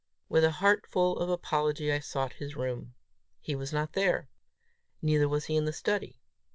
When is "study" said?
5.73-6.19